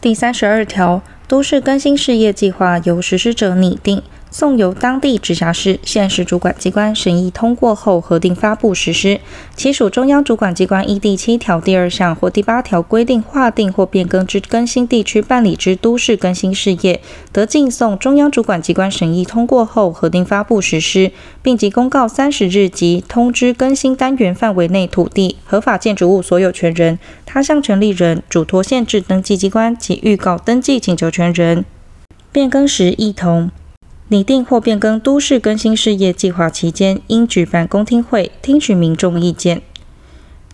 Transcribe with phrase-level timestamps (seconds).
[0.00, 4.02] 第三十二条，都市更新事业计划由实施者拟定。
[4.32, 9.18] 送由当地直辖市、县市主管机关审议通过后核定发布实施。
[9.56, 17.00] 其属中央主管机关依第七条第二项或第八条规定划定或变更之更新地区办理之都市更新事业，
[17.32, 21.10] 得径送中央主管机关审议通过后核定发布实施，
[21.42, 31.66] 并即公告三十日及通知更新单元范围内土地、合法建筑物所有权人、他项权利人、嘱托限制登记机关及预告登记请求权权人。
[32.32, 33.50] 变更时一同。
[34.08, 39.60] 拟定或变更都市更新事业计划期间，应举办公听会，听取民众意见。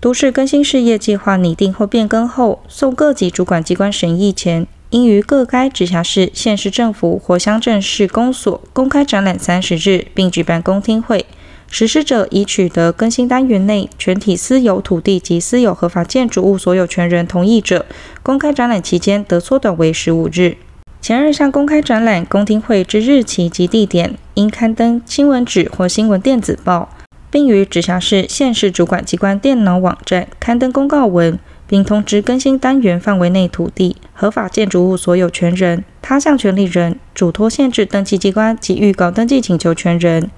[0.00, 11.26] 都市更新事业计划拟定或变更后，送各级主管机关审议前，应于各该直辖市、县市政府或乡镇市公所公开展览三十日，并举办公听会。
[11.74, 17.84] 实施者已取得更新单元内全体私有土地及私有合法建筑物所有权人同意者，
[18.22, 20.56] 公开展览期间得缩短为十五日。
[21.00, 26.88] 前二项公开展览、公听会之日期及地点，应刊登新闻纸或新闻电子报，
[27.28, 40.30] 并于直辖市、县市主管机关电脑网站刊登公告文，并通知更新单元范围内土地、合法建筑物所有权人、他项权利人、嘱托限制登记机关及预告登记请求权人。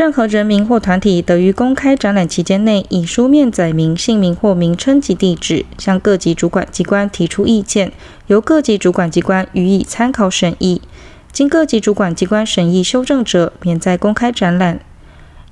[0.00, 7.92] 任何人民或团体得于公开展览期间内，以书面载明姓名或名称及地址，向各级主管机关提出意见，
[8.26, 10.80] 由各级主管机关予以参考审议。
[11.30, 14.80] 经各级主管机关审议修正者，免在公开展览。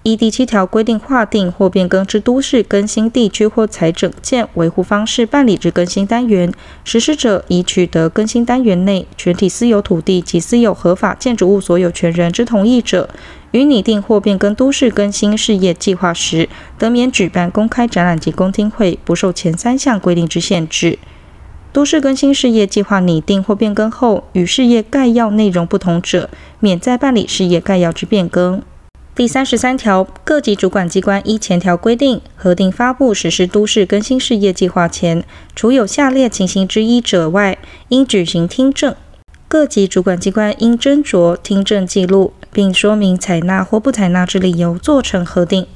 [0.05, 6.51] 依第七条规定划定或变更之都市更新地区或采整建维护方式办理之更新单元，
[6.83, 13.11] 实施者已取得更新单元内全体私有土地及私有合法建筑物所有权人之同意者，
[13.51, 20.99] 于拟定或变更都市更新事业计划时，得免举办公开展览及公听会，不受前三项规定之限制。
[21.71, 28.63] 都市更新事业计划拟定或变更后，与事业概要内容不同者，免再办理事业概要之变更。
[29.19, 35.25] 第三十三条，各级主管机关依前条规定核定发布实施都市更新事业计划前，
[35.57, 38.95] 除有下列情形之一者外，应举行听证。
[39.49, 45.67] 各级主管机关应斟酌听证记录，并说明采纳或不采纳之理由，做成核定。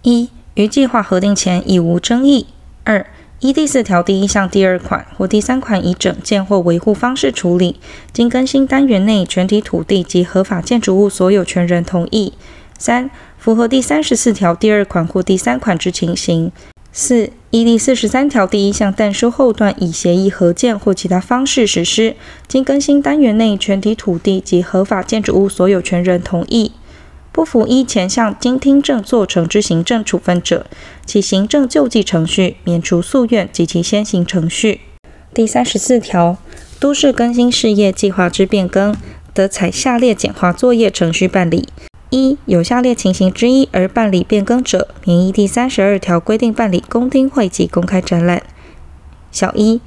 [0.00, 2.46] 一、于计划核定前已无争议；
[2.84, 3.04] 二、
[3.40, 7.78] 依第四条第一项第二款或第三款以整件或维护方式处理，
[8.14, 12.32] 经更新单元内全体土地及合法建筑物所有权人同意；
[12.78, 16.52] 三、符合第三十四条第二款或第三款之情形。
[16.92, 22.16] 四、依第四十三条第一项但书后段以协议合建或其他方式实施，
[22.48, 26.72] 经更新单元内全体土地及合法建筑物所有权人同意，
[27.30, 30.64] 不服依前项经听证做成之行政处分者，
[31.04, 34.80] 其行政救济程序免除诉愿及其先行程序。
[35.34, 36.38] 第三十四条，
[36.80, 38.96] 都市更新事业计划之变更，
[39.34, 41.68] 得采下列简化作业程序办理。
[42.16, 48.42] 一、有下列情形之一而办理变更者，免依第三十二条规定办理公听会及公开展览。
[49.30, 49.82] 小一、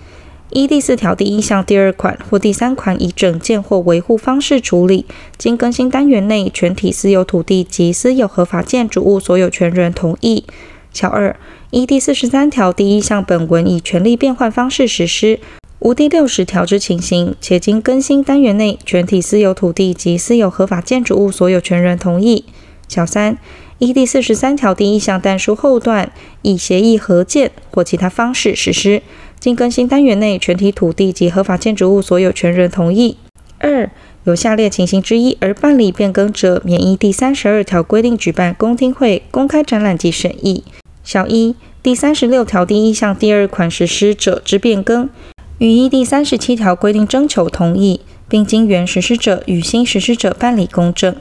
[0.51, 5.07] 依第四条第一项第二款或第三款以整件或维护方式处理，
[5.39, 10.45] 经更新单元内全体私有土地及私有合法建筑物所有权人同意。
[10.93, 11.35] 小二、
[11.71, 15.39] 依第四十三条第一项本文以权利变换方式实施。
[15.79, 22.43] 无第六十条之情形，且经更新单元内全体私有土地及私有合法建筑物所有权人同意。
[22.89, 23.37] 小三，
[23.77, 29.01] 依第四十三条第一项但书后段以协议合建或其他方式实施，
[29.39, 33.15] 经更新单元内全体土地及合法建筑物所有权人同意。
[33.59, 33.89] 二，
[34.25, 40.65] 有下列情形之一而办理变更者，免依第三十二条规定举办公听会、公开展览及审议。
[41.05, 45.09] 小一，第三十六条第一项第二款实施者之变更。
[45.59, 47.99] 予依第三十七条规定征求同意，
[48.29, 51.13] 并经原实施者与新实施者办理公证。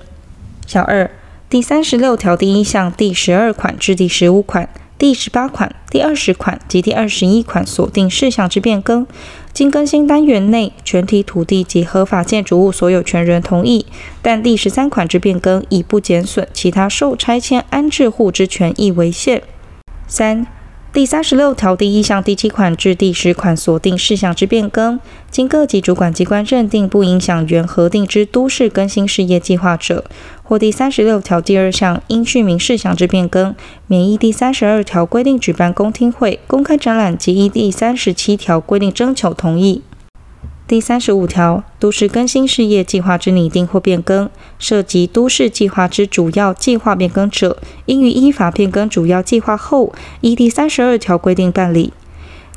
[0.65, 1.11] 小二，
[1.51, 9.05] 第三十六条第一项第十二款至第十五款、第十八款、第二十款及第二十一款所定事项之变更，
[9.53, 13.87] 经更新单元内全体土地及合法建筑物所有权人同意，
[14.23, 19.43] 但第十三款之变更以不减损其他受拆迁安置户之权益为限。
[20.07, 20.47] 三。
[20.91, 24.99] 第三十六条第一项第七款至第十款锁定事项之变更，
[25.31, 30.07] 经各级主管机关认定不影响原核定之都市更新事业计划者，
[30.43, 33.55] 或第三十六条第二项应续名事项之变更，
[33.87, 39.83] 免依第三十二条规定举办公听会、公开展览及依第三十七条规定征求同意。
[40.69, 44.29] 第三十五条，都市更新事业计划之拟定或变更，
[44.59, 47.57] 涉及都市计划之主要计划变更者，
[47.87, 51.95] 应于依法变更主要计划后，依第三十二条规定办理。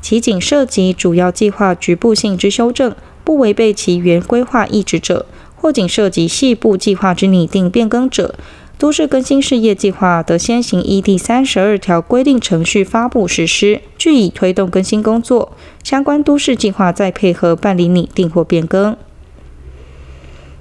[0.02, 2.94] 其仅涉及主要计划局部性之修正，
[3.24, 5.26] 不违背其原规划意旨者，
[5.56, 8.36] 或仅涉及细部计划之拟定变更者，
[8.82, 15.52] 都市更新事业计划得先行依第三十二条规定程序发布实施，据以推动更新工作。
[15.84, 18.98] 相关都市计划再配合办理拟定或变更。